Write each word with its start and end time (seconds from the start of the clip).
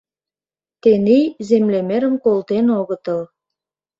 Тений 0.81 1.25
землемерым 1.47 2.15
колтен 2.25 2.65
огытыл... 2.79 3.21